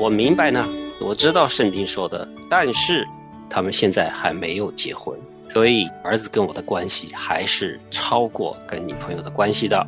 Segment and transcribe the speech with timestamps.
[0.00, 0.66] 我明白呢，
[0.98, 3.06] 我知道圣经说的，但是
[3.50, 5.14] 他们现在还没有结婚，
[5.46, 9.86] 所以儿子跟我的关系还是超过跟女朋友的关系的。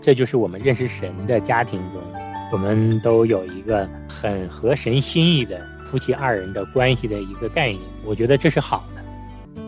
[0.00, 2.00] 这就是我们认识神的家庭中，
[2.52, 7.82] 我们都有一个很合神心意的夫妻二人的关系的一个概念。
[8.04, 9.60] 我觉得这是好的。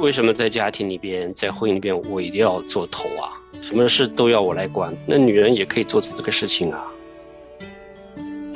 [0.00, 3.30] 为什么在家庭里边，在婚姻里边，我一定要做头啊？
[3.60, 4.92] 什么事都要我来管？
[5.06, 6.84] 那女人也可以做这个事情啊。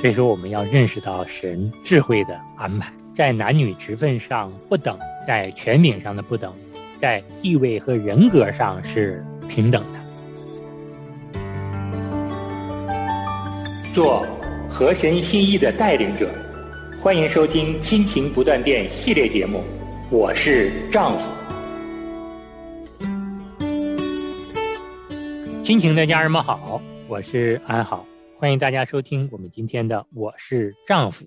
[0.06, 6.54] 所以说，我们要认识到神智慧的安排，在男女职分上不等，在权柄上的不等，
[7.00, 9.98] 在地位和人格上是平等的。
[13.92, 14.24] 做
[14.70, 16.30] 和神心意的带领者，
[17.02, 19.60] 欢迎收听《亲情不断电》系列节目。
[20.08, 21.24] 我是丈夫，
[25.64, 28.06] 亲情的家人们好，我是安好，
[28.38, 31.24] 欢迎大家收听我们今天的《我是丈夫》。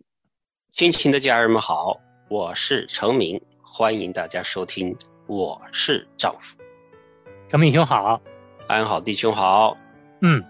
[0.72, 4.94] 亲情的家人们好，我是程明，欢迎大家收听
[5.26, 6.56] 《我是丈夫》。
[7.50, 8.22] 程敏兄好，
[8.68, 9.76] 安好弟兄好，
[10.22, 10.44] 嗯。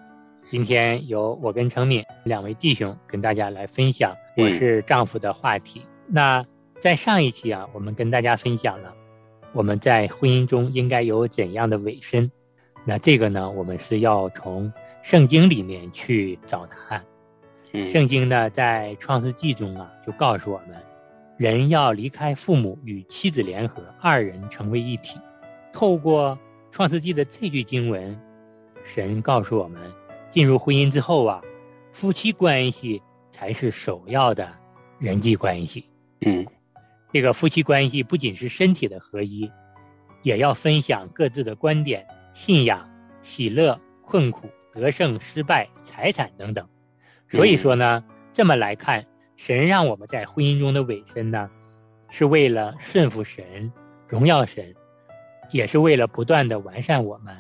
[0.51, 5.81] 今天由我跟程敏两位弟兄跟大家来分享我是丈夫的话题。
[6.07, 6.45] 那
[6.81, 8.93] 在上一期啊，我们跟大家分享了
[9.53, 12.29] 我们在婚姻中应该有怎样的尾声。
[12.83, 14.69] 那这个呢，我们是要从
[15.09, 17.03] 圣经里面去找答案。
[17.89, 20.79] 圣经呢，在创世纪中啊，就告诉我们，
[21.35, 25.17] 人要离开父母与妻子联合，二人成为一体。
[25.73, 26.37] 透过
[26.69, 28.15] 创世纪的这句经文，
[28.83, 29.81] 神告诉我们。
[30.29, 31.41] 进入婚姻之后啊，
[31.91, 33.01] 夫妻关系
[33.31, 34.47] 才是首要的
[34.99, 35.83] 人际关系。
[36.21, 36.45] 嗯，
[37.11, 39.51] 这个夫妻关系不仅是身体的合一，
[40.21, 42.87] 也要分享各自的观点、信仰、
[43.23, 46.67] 喜乐、困苦、得胜、失败、财产等等。
[47.29, 49.05] 所以说呢，这么来看，
[49.35, 51.49] 神让我们在婚姻中的委身呢，
[52.09, 53.71] 是为了顺服神、
[54.07, 54.73] 荣耀神，
[55.51, 57.35] 也是为了不断的完善我们、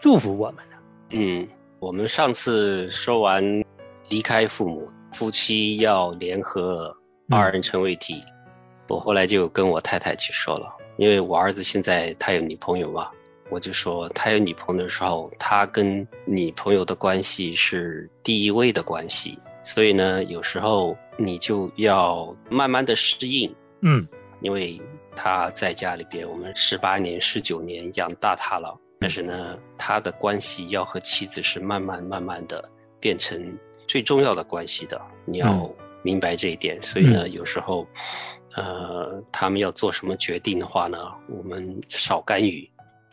[0.00, 0.76] 祝福我们的。
[1.10, 1.48] 嗯。
[1.80, 3.42] 我们上次说完
[4.08, 6.96] 离开父母，夫妻要联合
[7.28, 8.22] 二人成为一体。
[8.86, 13.10] 我后来就跟我太太去说了，因为我儿子现在他有女朋友嘛，
[13.52, 23.54] 我就说他有女朋友的时候，他跟你朋友的关系是第一位的关系，所以呢，有时候你就要慢慢的适应。
[23.82, 24.08] 嗯，
[24.40, 24.80] 因为
[25.14, 28.74] 他在家里边，我们十八年、十九年养大他了。
[29.00, 32.66] 但是呢，他的关系要和妻子是慢慢慢慢的
[32.98, 33.38] 变成
[33.86, 35.70] 最重要的关系的，你要
[36.02, 36.80] 明白这一点。
[36.80, 37.86] 所以呢，有时候，
[38.54, 40.98] 呃，他们要做什么决定的话呢，
[41.28, 42.66] 我们少干预。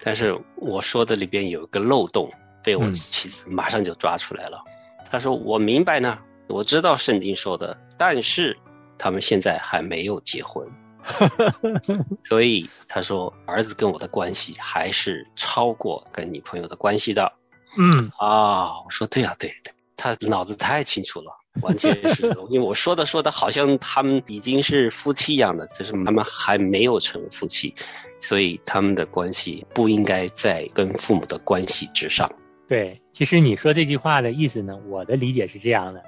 [0.03, 2.29] 但是我说的里边有一个漏洞，
[2.63, 4.61] 被我妻子马上就抓出来了。
[5.11, 6.17] 他说：“我明白呢，
[6.47, 8.55] 我知道圣经说的，但是
[8.97, 10.67] 他们现在还没有结婚。
[12.23, 17.31] ”所以他说，儿子跟我的关系还是超过跟女朋友的关系的。
[17.77, 21.31] 嗯啊，我说对啊，对对，他脑子太清楚了，
[21.61, 27.73] 完全是 因为我说的说的好像他们已经是夫妻一样的，就是他们还没有成为夫妻，
[28.19, 32.30] 所以他们的关系不应该在跟父母的关系之上。
[32.68, 36.03] 对，其实你说这句话的意思呢，我的理解是这样的，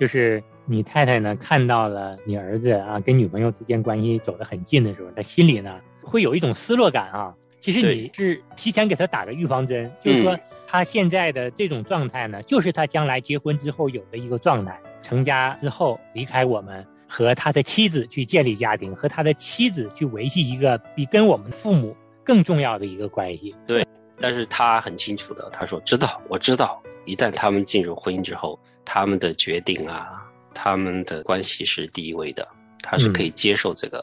[0.00, 0.42] 就是。
[0.68, 7.32] 你太太呢看到了你儿子啊跟女朋友之间关系走得很近的时候，他心里呢会有一种失落感啊。
[7.60, 14.76] 其实你是提前给他打个预防针，就是说他现在的这种状态呢，就是他将来结婚之后有的一个状态。
[15.02, 23.54] 成家之后离开我们，和他的妻子去建立家庭，和他的妻子去维系一个比跟我们父母更重要的一个关系。
[23.66, 23.86] 对，
[24.18, 30.22] 但是他很清楚的，他说知道，我知道，一旦他们进入婚姻之后，他们的决定啊。
[30.58, 32.48] 他们的关系是第一位的，
[32.82, 34.02] 他是可以接受这个，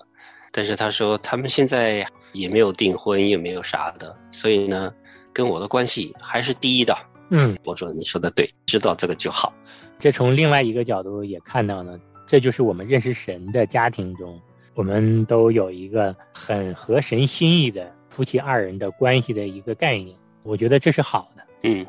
[0.51, 4.93] 但是他说他们现在也没有订婚，也没有啥的，所以呢，
[5.33, 6.95] 跟我的关系还是第一的。
[7.31, 9.51] 嗯，我说你说的对，知道这个就好。
[9.97, 11.99] 这从另外一个角度也看到了，
[12.33, 14.41] 这就是我们认识神的家庭中，
[14.73, 20.17] 我们都有一个很合神心意的夫妻二人的关系的一个概念。
[20.41, 21.43] 我觉得这是好的。
[21.61, 21.85] 嗯。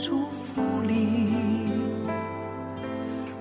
[0.00, 1.28] 祝福里，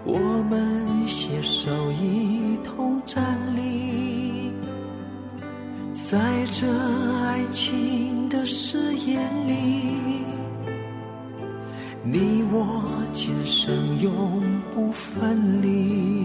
[0.04, 0.18] 我
[0.50, 4.52] 们携手一同站立。
[5.94, 6.18] 在
[6.52, 6.66] 这
[7.26, 10.24] 爱情的誓言里，
[12.04, 12.82] 你我
[13.14, 14.42] 今生永
[14.74, 16.17] 不分离，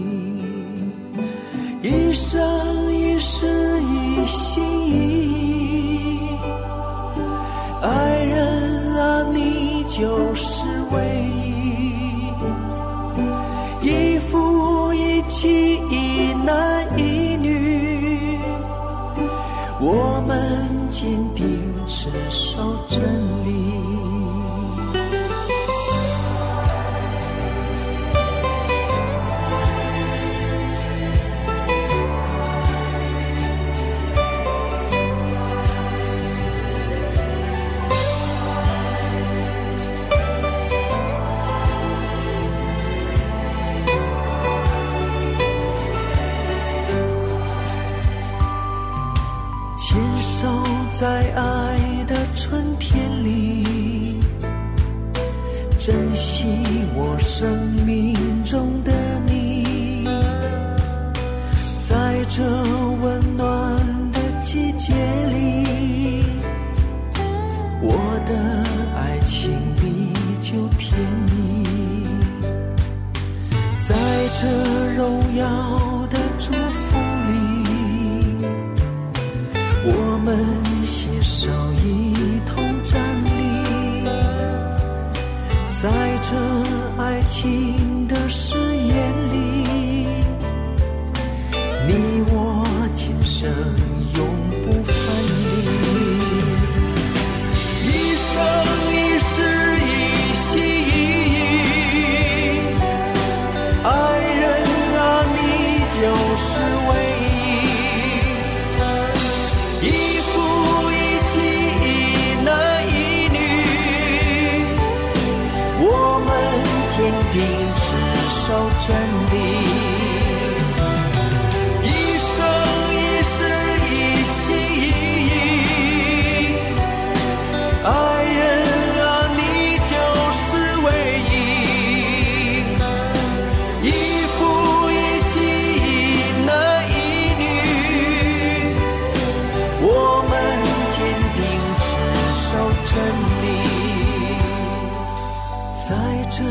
[146.35, 146.43] 这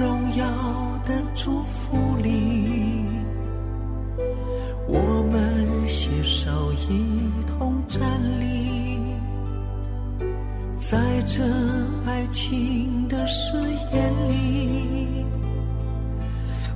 [0.00, 0.46] 荣耀
[1.06, 3.04] 的祝福里，
[4.88, 6.50] 我们携手
[6.88, 7.04] 一
[7.46, 8.00] 同站
[8.40, 8.98] 立，
[10.78, 10.96] 在
[11.26, 11.44] 这
[12.06, 13.58] 爱情的誓
[13.92, 15.26] 言里。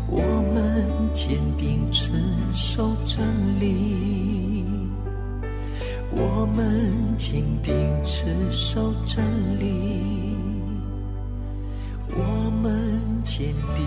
[0.06, 0.20] 我
[0.52, 0.84] 们
[1.14, 2.12] 坚定持
[2.52, 3.24] 守真
[3.58, 4.66] 理，
[6.10, 7.72] 我们坚定
[8.04, 9.24] 持守真
[9.58, 10.36] 理，
[13.40, 13.86] 坚定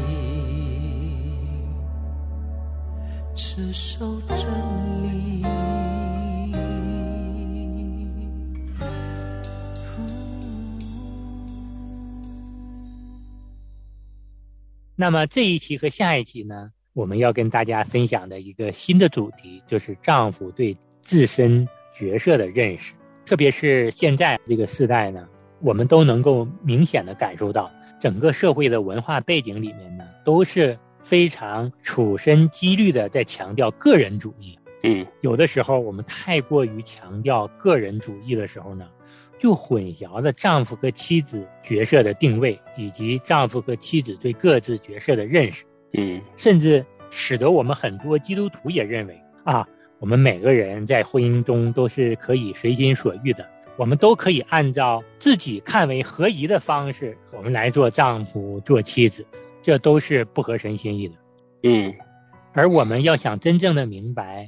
[3.36, 4.38] 持守真
[5.04, 5.44] 理。
[14.96, 22.96] 那么这一期和下一期呢，我们要跟大家分享的一个新的主题，就是丈夫对自身角色的认识。
[23.24, 25.28] 特别是现在这个时代呢，
[25.62, 27.70] 我们都能够明显的感受到，
[28.04, 34.60] 整个社会的文化背景里面呢，都是非常处身积虑的在强调个人主义。
[34.84, 38.86] 嗯有的时候我们太过于强调个人主义的时候呢，
[39.40, 49.66] 就混淆了丈夫和妻子角色的定位，以及丈夫和妻子对各自角色的认识，嗯甚至使得我们很多基督徒也认为啊，
[50.00, 59.26] 我们每个人在婚姻中都是可以随心所欲的，我们都可以按照自己看为合宜的方式，我们来做丈夫、做妻子，
[59.62, 61.16] 这都是不合神心意的。
[61.64, 61.94] 嗯
[62.54, 64.48] 而我们要想真正的明白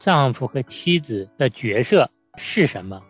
[0.00, 3.00] 丈夫和妻子的角色是什么，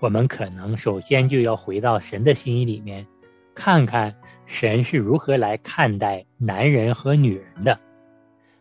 [0.00, 3.06] 我们可能首先就要回到神的心意里面，
[3.54, 4.14] 看看
[4.46, 7.78] 神是如何来看待男人和女人的。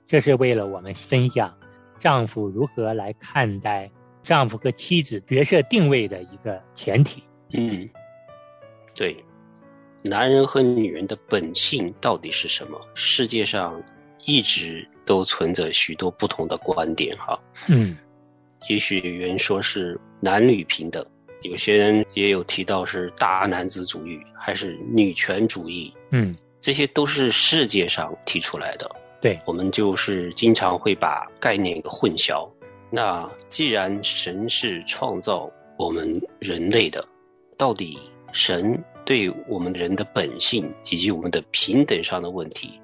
[0.06, 1.52] 这是为了我们分享
[1.98, 3.90] 丈夫如何来看待
[4.26, 7.24] 丈夫和妻子角色定位的一个前提。
[7.54, 7.88] 嗯，
[8.94, 9.16] 对，
[10.02, 12.82] 男人和女人的本性到底是什么？
[12.96, 13.82] 世界上
[14.26, 17.40] 一直都存着许多不同的观点，哈。
[17.70, 17.96] 嗯，
[18.68, 21.06] 也许有人说是男女平等，
[21.44, 25.94] 有些人也有提到是大男子主义，还是女权主义。
[26.10, 28.90] 嗯，这些都是世界上提出来的。
[29.22, 32.48] 对，我们就是经常会把概念给混淆。
[32.96, 37.06] 那既然神是创造我们人类的，
[37.58, 38.00] 到底
[38.32, 42.80] 神对我们人的本性以及我们的平等上的问题，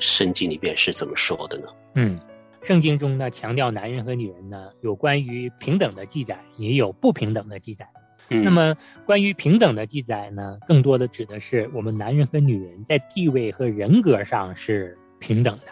[0.00, 1.68] 圣经里边是怎么说的呢？
[1.94, 2.18] 嗯，
[2.64, 7.88] 圣经中呢强调男人和女人呢有关于平等的记载，也有不平等的记载。
[8.30, 8.74] 嗯那么
[9.06, 15.66] 关于平等的记载呢，更多的指的是我们男人和女人在地位和人格上是平等的。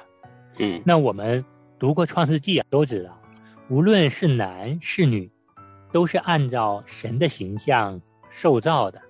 [0.59, 1.45] 嗯那我们
[1.77, 3.20] 读过《创世纪》啊，都知道，
[3.71, 5.31] 无论是男是女，
[5.93, 8.99] 都是按照神的形象受造的。《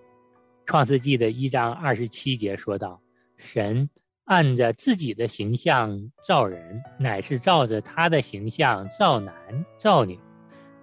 [0.67, 3.00] 创世纪》的一章二十七节说道
[3.38, 3.88] ：“神
[4.26, 9.35] 按着自己的形象造人，乃是照着他的形象造男
[9.79, 10.21] 造女。”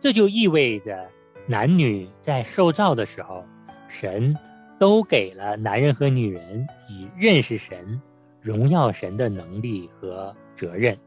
[0.01, 1.07] 这就意味着，
[1.45, 3.45] 男女在受造的时候，
[3.87, 4.35] 神
[4.79, 8.01] 都给了男人和女人以认识神、
[8.41, 10.97] 荣耀神的能力和责任。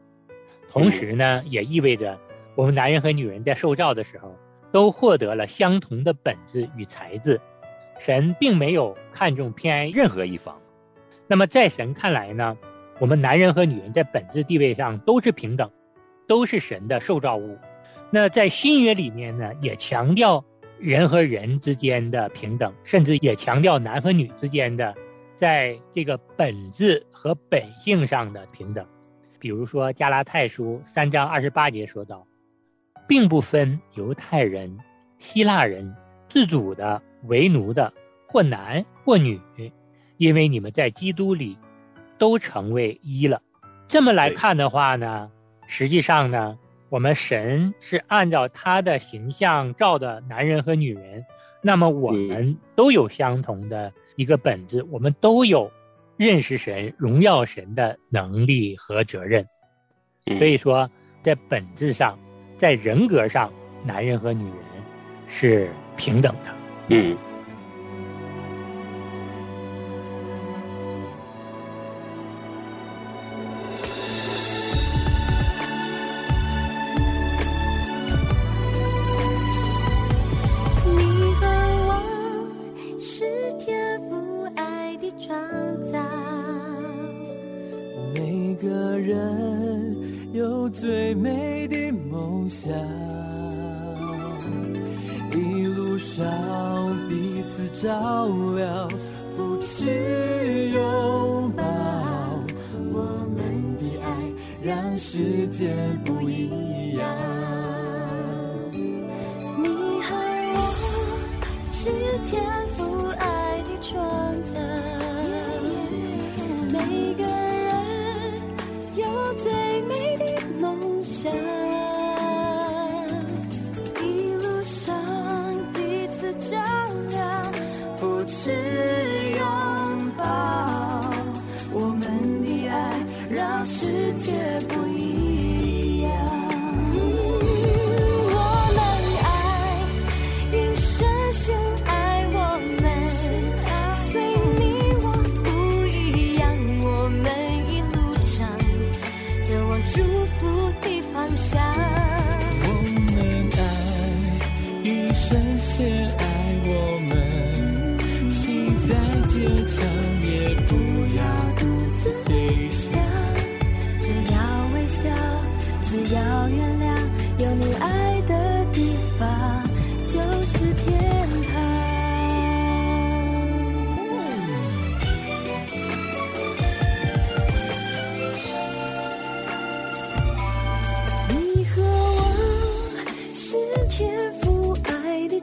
[0.69, 2.17] 同时呢，也意味着
[2.55, 4.35] 我们男人和女人在受造的时候，
[4.71, 7.39] 都获得了相同的本质与才智。
[7.99, 10.59] 神并没有看重偏爱任何一方。
[11.27, 12.57] 那么在神看来呢，
[12.99, 15.69] 我们男人和女人在本质地位上都是平等，
[16.27, 17.57] 都是神的受造物。
[18.09, 20.43] 那在新约里面呢，也强调
[20.79, 24.93] 人和人之间的平等，甚至也强调男和女之间的
[25.35, 28.85] 在这个本质和本性上的平等。
[29.39, 32.25] 比如说加拉太书三章二十八节说道，
[33.11, 34.79] 并不分犹太人、
[35.19, 35.93] 希腊人、
[36.29, 37.91] 自主的、为奴的，
[38.25, 39.37] 或男或女，
[40.15, 41.57] 因为你们在基督里
[42.17, 43.41] 都成为一了。
[43.85, 45.29] 这么来看的话呢，
[45.67, 51.25] 实际上呢，我们神是按照他的形象造的男人和女人，
[51.61, 55.69] 那么我们都有相同的一个本质，我们都有
[56.15, 59.45] 认识神、荣耀神的能力和责任。
[60.27, 60.89] 嗯所以说，
[61.21, 62.17] 在本质上，
[62.61, 63.51] 在人格上，
[63.83, 64.53] 男人和女人
[65.27, 66.51] 是平等的。
[66.89, 67.17] 嗯
[105.61, 106.00] 世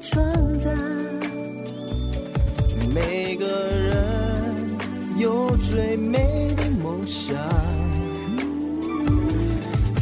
[0.00, 0.70] 创造。
[2.94, 4.78] 每个人
[5.18, 7.36] 有最美的梦想，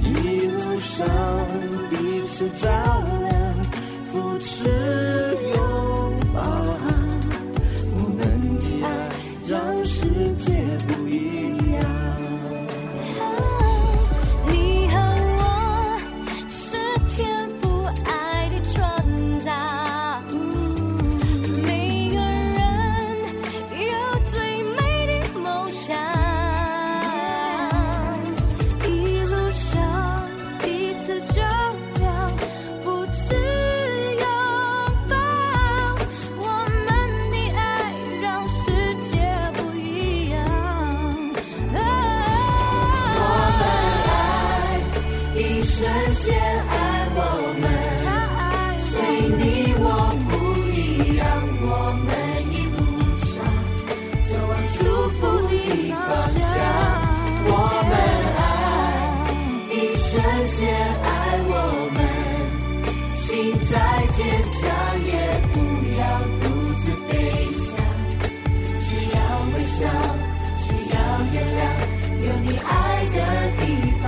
[0.02, 1.06] 一路上
[1.90, 2.95] 彼此照
[64.16, 64.64] 坚强，
[65.04, 65.12] 也
[65.52, 65.60] 不
[65.98, 66.02] 要
[66.40, 66.44] 独
[66.80, 67.12] 自飞
[67.50, 67.64] 翔。
[68.80, 69.16] 只要
[69.52, 69.84] 微笑，
[70.58, 70.96] 只要
[71.34, 71.60] 原谅，
[72.24, 72.70] 有你爱
[73.12, 73.16] 的
[73.60, 73.62] 地
[74.00, 74.04] 方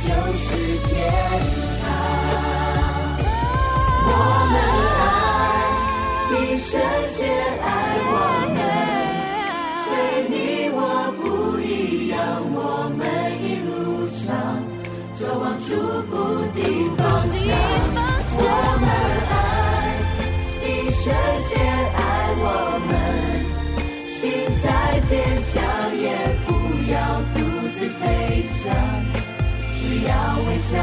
[0.00, 0.06] 就
[0.38, 0.46] 是
[0.86, 0.88] 天
[1.82, 1.84] 堂。
[4.08, 4.10] 我
[4.50, 4.56] 们
[4.96, 5.06] 爱，
[6.32, 6.80] 一生
[7.10, 7.20] 先
[7.60, 7.66] 爱
[8.08, 8.10] 我
[8.54, 8.56] 们，
[9.84, 9.86] 随
[10.30, 10.32] 你
[10.72, 10.80] 我
[11.20, 11.22] 不
[11.60, 12.16] 一样，
[12.54, 12.56] 我
[12.96, 12.98] 们
[13.44, 14.24] 一路上
[15.12, 15.68] 走往祝
[16.08, 16.10] 福
[16.54, 16.58] 的
[16.96, 17.87] 方向。
[21.08, 22.02] 这些爱
[22.36, 22.44] 我
[22.86, 22.92] 们，
[24.10, 24.20] 心
[24.62, 24.66] 再
[25.08, 25.10] 坚
[25.48, 25.56] 强
[25.96, 26.04] 也
[26.44, 26.48] 不
[26.92, 26.96] 要
[27.32, 27.36] 独
[27.72, 28.02] 自飞
[28.44, 28.60] 翔。
[29.72, 30.10] 只要
[30.46, 30.76] 微笑，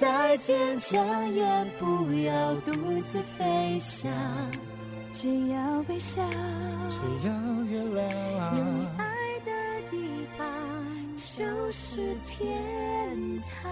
[0.00, 1.44] 再坚强，也
[1.78, 2.72] 不要独
[3.02, 4.10] 自飞翔。
[5.12, 6.20] 只要微笑，
[6.88, 7.32] 只要
[7.64, 8.08] 原有
[8.52, 8.86] 你。
[8.98, 9.04] 爱
[9.44, 9.50] 的
[9.90, 10.44] 地方
[11.16, 13.70] 就是天堂。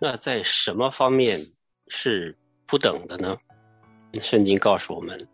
[0.00, 1.40] 那在什么方面
[1.88, 3.36] 是不等的呢？
[4.22, 5.28] 圣经告诉我们，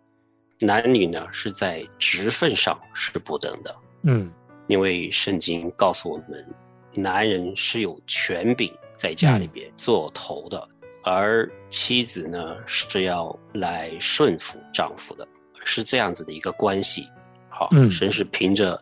[0.58, 4.32] 男女呢是在职分上是不等的，嗯
[4.68, 6.46] 因为圣经告诉我们，
[6.92, 10.66] 男人是有权柄在家里边做头的，
[11.02, 15.28] 而妻子呢是要来顺服丈夫的，
[15.64, 17.06] 是这样子的一个关系。
[17.50, 18.80] 好，嗯神是凭着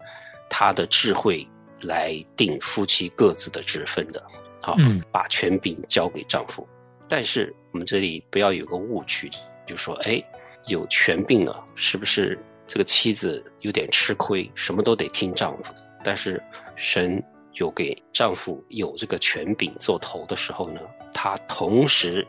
[0.48, 1.46] 他的智慧
[1.80, 4.24] 来定夫妻各自的职分的。
[4.62, 6.66] 好，嗯把权柄交给丈夫。
[7.08, 9.28] 但是我们这里不要有个误区，
[9.66, 10.22] 就说哎，
[10.68, 15.80] 有权柄了，是不是这个妻子有点吃亏，什么都得听丈夫的？
[16.02, 16.42] 但是
[16.74, 17.22] 神
[17.54, 20.80] 有给丈夫有这个权柄做头的时候呢，
[21.12, 22.26] 他同时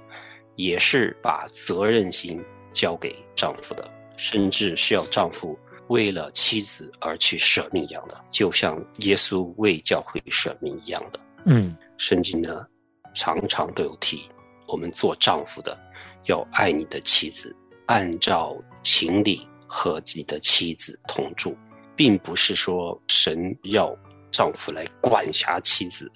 [0.55, 2.43] 也是把责任心
[2.73, 11.19] 交给丈夫的，甚至是要丈夫为了妻子而去舍命一样的，就像耶稣为教会舍命一样的。
[11.45, 12.65] 嗯圣经呢，
[13.13, 14.29] 常常都有提，
[14.67, 15.77] 我们做丈夫的
[16.25, 21.55] 要爱你的妻子，按照情理和你的妻子同住，
[21.95, 23.95] 并不是说神要
[24.31, 26.11] 丈夫来管辖妻子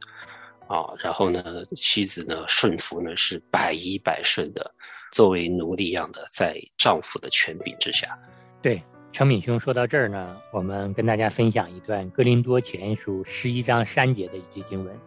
[0.68, 1.44] 啊，然后呢，
[1.76, 4.74] 妻子呢顺服呢是百依百顺的，
[5.12, 8.18] 作为奴隶一样的在丈夫的权柄之下。
[8.62, 15.00] 对，程敏兄说到这儿呢，我们跟大家分享一段《哥林多前书》十一章三节的一句经文。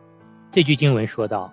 [0.53, 1.53] 这句经文说道：“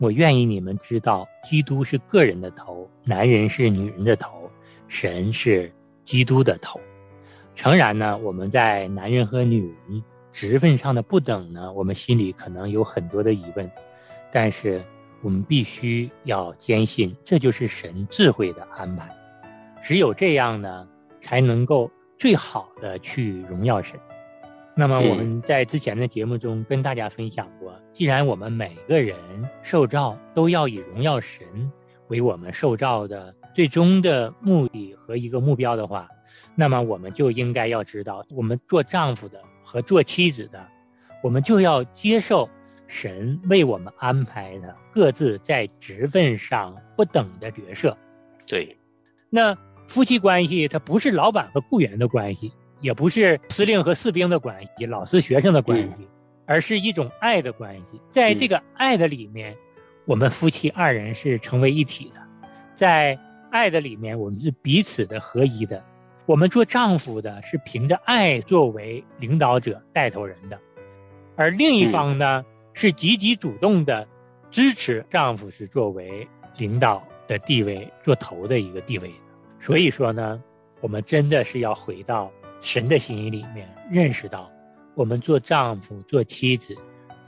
[0.00, 4.50] 我愿意你们知道，基督是个人的头，男人是女人的头，
[4.88, 5.70] 神是
[6.06, 6.80] 基督的头。”
[7.54, 13.70] 诚然呢，我们在男人和女人职分上的不等呢，我们心里可能有很多的疑问，
[14.32, 14.82] 但是
[15.20, 19.06] 我们必须要坚信，这就是神智慧的安排。
[19.82, 20.88] 只有这样呢，
[21.20, 24.00] 才能够最好的去荣耀神。
[24.80, 29.14] 那么我们在之前的节目中跟大家分享过，既然我们每个人
[29.62, 31.46] 受造都要以荣耀神
[32.08, 36.08] 为我们受造的最终的目的和一个目标的话，
[36.54, 40.66] 那么我们就应该要知道，我们做丈夫的和做妻子的，
[41.22, 42.48] 我们就要接受
[42.86, 47.94] 神为我们安排的各自在职分上不等的角色。
[48.46, 48.74] 对，
[49.28, 49.54] 那
[49.86, 56.08] 夫妻关系它不是老板和雇员的关系，也不是司令和士兵的关系，老师学生的关系，
[56.46, 58.00] 而是一种爱的关系。
[58.08, 59.56] 在这个爱的里面，
[60.06, 62.20] 我们夫妻二人是成为一体的，
[62.74, 63.18] 在
[63.50, 65.82] 爱的里面，我们是彼此的合一的。
[66.26, 70.56] 我们做丈夫的是凭着爱作为领导者、带头人的，
[71.34, 74.06] 而另一方呢、是积极主动的
[74.48, 79.14] 支持丈夫是作为领导的地位、做头的一个地位的。
[79.60, 80.40] 所以说呢，
[80.80, 84.50] 我们真的是要回到神的心意里面，认识到
[84.94, 86.76] 我们做丈夫、做妻子，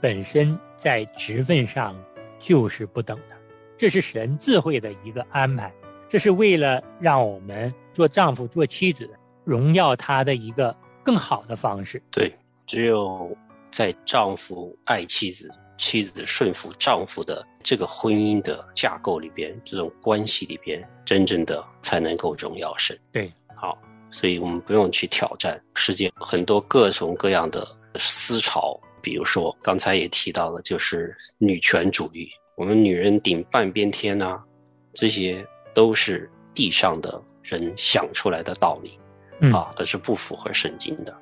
[0.01, 1.95] 本身在职分上
[2.39, 3.35] 就是不等的，
[3.77, 5.73] 这是神智慧的一个安排，
[6.07, 9.09] 这是为了让我们做丈夫、做妻子
[9.43, 12.01] 荣耀他的一个更好的方式。
[12.11, 12.31] 对，
[12.65, 13.35] 只有
[13.71, 22.97] 在丈夫爱妻子、妻子顺服丈夫的这个婚姻的架构里边，这种关系里边，真正的才能够荣耀神。
[23.11, 23.77] 对，好，
[24.13, 34.39] 所以我们不用去挑战世界很多各种各样的思潮，比如说刚才也提到了，就是女权主义，我们女人顶半边天呐、
[34.93, 38.99] 这些都是地上的人想出来的道理。
[39.39, 41.13] 嗯啊，这是不符合圣经的。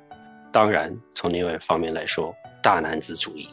[0.52, 3.48] 当然，从另外一方面来说，大男子主义，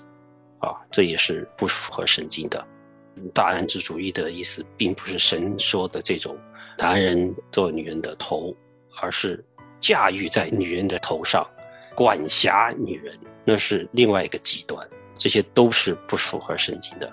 [0.59, 2.67] 啊，这也是不符合圣经的。
[3.33, 6.37] 大男子主义的意思，并不是神说的这种
[6.77, 8.53] 男人做女人的头，
[9.01, 9.43] 而是
[9.79, 11.45] 驾驭在女人的头上，
[11.95, 14.87] 管辖女人，那是另外一个极端。
[15.17, 17.11] 这些都是不符合圣经的。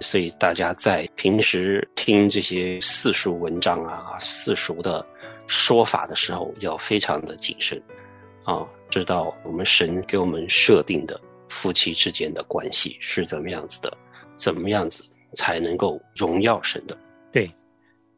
[0.00, 5.04] 所以大家在平时听这些世俗文章啊、世俗的
[5.46, 7.82] 说法的时候，要非常的谨慎
[8.44, 13.92] 啊，知道我们神给我们设定的夫妻之间的关系是怎么样子的，
[14.36, 16.96] 怎么样子才能够荣耀神的。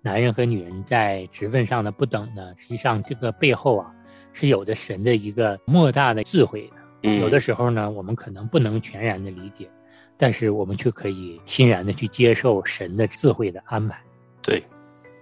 [0.03, 3.95] 对，男人和女人在职分上的不等呢，实际上这个背后啊，
[4.33, 6.77] 是有着神的一个莫大的智慧的。
[7.05, 9.69] 嗯，有的时候呢，我们可能不能全然的理解，
[10.17, 14.01] 但是我们却可以欣然的去接受神的智慧的安排。
[14.41, 14.63] 对，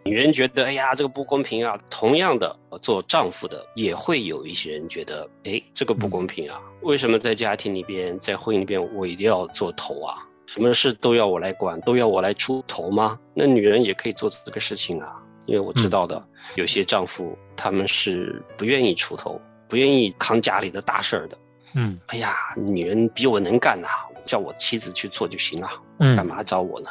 [0.04, 10.26] 女人觉得哎呀这个不公平啊，同样的做丈夫的也会有一些人觉得，哎这个不公平啊，为什么在家庭里边，在婚姻里边我一定要做头啊？
[10.50, 13.16] 什么事都要我来管，都要我来出头吗？
[13.32, 15.14] 那女人也可以做这个事情啊，
[15.46, 16.20] 因为我知道的，
[16.56, 21.38] 有些丈夫他们是不愿意出头，不愿意扛家里的大事儿的。
[21.74, 23.86] 嗯哎呀，女人比我能干呐、
[24.26, 25.70] 叫我妻子去做就行了。
[26.00, 26.90] 嗯干嘛找我呢？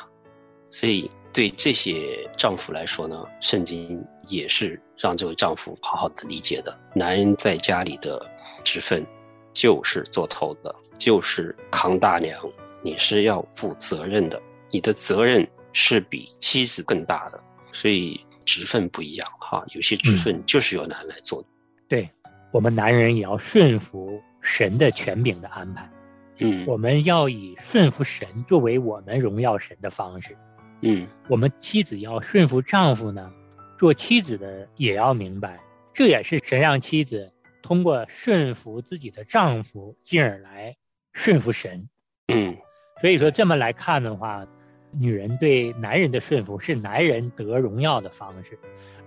[0.71, 6.73] 所以对这些丈夫来说呢，圣经也是让这位丈夫好好的理解的。
[6.95, 8.25] 男人在家里的
[8.63, 9.05] 职分
[9.51, 12.41] 就是做头的，就是扛大梁，
[12.81, 17.39] 你是要负责任的，你的责任是比妻子更大的，
[17.71, 19.63] 所以职分不一样哈。
[19.73, 21.47] 有些职分就是由男人来做的。
[21.87, 22.09] 对，
[22.51, 25.89] 我们男人也要顺服神的权柄的安排，
[26.37, 30.35] 嗯我们要以顺服神作为我们荣耀神的方式。
[30.81, 33.29] 嗯我们妻子要顺服丈夫呢，
[33.77, 35.59] 做妻子的也要明白，
[35.93, 37.29] 这也是神让妻子
[37.61, 40.75] 通过顺服自己的丈夫，进而来
[41.11, 41.87] 顺服神。
[42.29, 42.55] 嗯
[43.01, 44.45] 所以说这么来看的话，
[44.91, 48.57] 女人对男人的顺服是男人得荣耀的方式，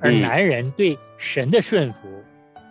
[0.01, 1.99] 而嗯男人对神的顺服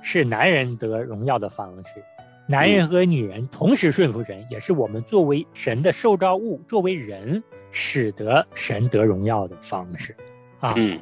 [0.02, 2.04] 是男人得荣耀的方式。
[2.48, 10.16] 男人和女人同时顺服神，也是我们作为神的受造物，作为人，使得神得荣耀的方式。
[10.60, 11.00] 啊，嗯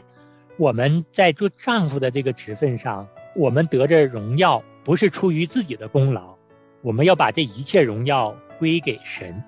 [0.57, 6.35] 我们在做丈夫的这个职分上，我们得着荣耀，不是出于自己的功劳，
[6.81, 9.41] 我们要把这一切荣耀归给神。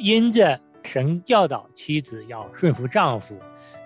[0.00, 3.36] 因着神教导妻子要顺服丈夫，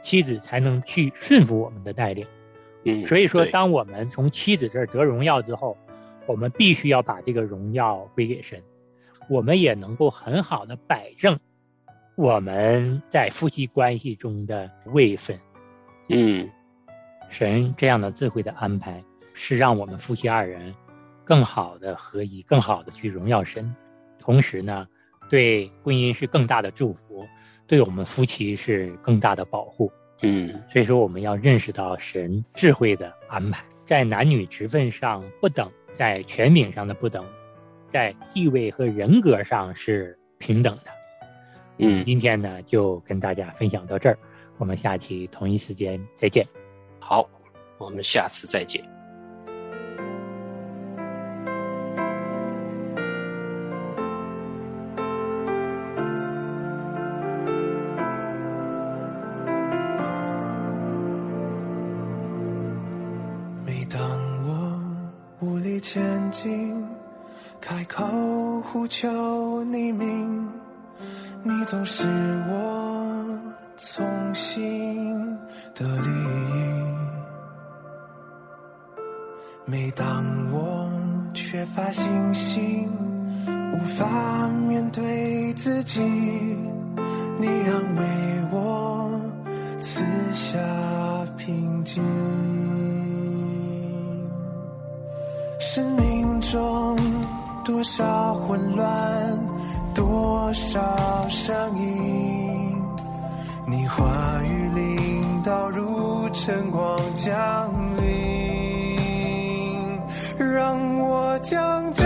[0.01, 2.27] 妻子才能去顺服我们的带领。
[2.85, 5.77] 嗯，所以说，当我们从妻子这儿得荣耀之后，
[6.27, 8.63] 我们必须要把这个荣耀归给神，
[9.29, 11.39] 我们也能够很好的摆正
[12.15, 15.39] 我们在夫妻关系中的位分。
[16.09, 16.49] 嗯
[17.31, 20.73] 神这样的智慧的安排，是让我们夫妻二人
[21.25, 23.75] 更好的合一，更好的去荣耀神，
[24.19, 24.87] 同时呢，
[25.29, 27.27] 对婚姻是更大的祝福，
[27.67, 29.91] 对我们夫妻是更大的保护。
[30.23, 37.27] 嗯所以说，我们要认识到神智慧的安排，在男女职分上不等，在权柄上的不等，
[37.91, 40.91] 在地位和人格上是平等的。
[41.79, 44.17] 嗯，今天呢，就跟大家分享到这儿，
[44.59, 46.47] 我们下期同一时间再见。
[47.01, 47.29] 好，
[47.77, 48.94] 我们下次再见。
[66.35, 66.85] 前进，
[67.61, 68.05] 开口
[68.63, 70.49] 呼求你名，
[71.45, 72.09] 你总是
[72.49, 73.39] 我
[73.77, 75.39] 从心
[75.77, 76.85] 的利益。
[79.65, 80.91] 每当我
[81.33, 82.91] 缺乏信心，
[83.73, 86.01] 无法面对自己，
[87.39, 88.03] 你安慰
[88.51, 89.21] 我，
[89.79, 90.59] 赐下
[91.37, 92.03] 平静。
[96.55, 96.97] 中
[97.65, 98.87] 多少混乱，
[99.93, 102.81] 多少声音，
[103.67, 107.35] 你话语领导如晨光降
[107.97, 108.07] 临，
[110.39, 112.05] 让我将焦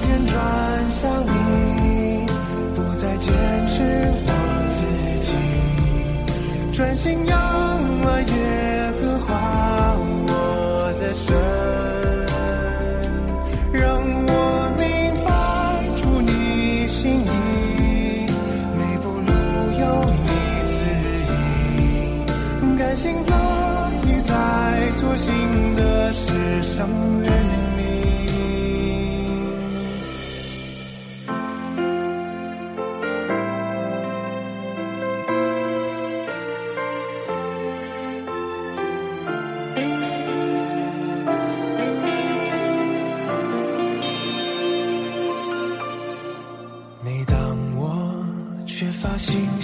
[0.00, 2.26] 点转向你，
[2.74, 3.82] 不再坚持
[4.24, 4.86] 我自
[5.20, 7.43] 己，专心要。
[49.24, 49.63] 缺